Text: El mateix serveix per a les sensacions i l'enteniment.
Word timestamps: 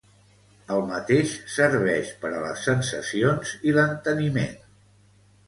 El 0.75 0.79
mateix 0.91 1.33
serveix 1.55 2.09
per 2.23 2.31
a 2.39 2.41
les 2.47 2.65
sensacions 2.69 3.53
i 3.71 3.77
l'enteniment. 3.79 4.59